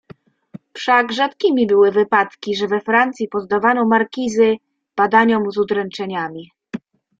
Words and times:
"Wszak 0.73 1.11
rzadkimi 1.13 1.67
były 1.67 1.91
wypadki, 1.91 2.55
że 2.55 2.67
we 2.67 2.81
Francji 2.81 3.27
poddawano 3.27 3.85
markizy 3.85 4.57
badaniom 4.95 5.51
z 5.51 5.57
udręczeniami." 5.57 6.51